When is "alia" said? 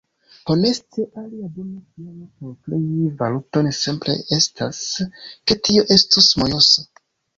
1.23-1.49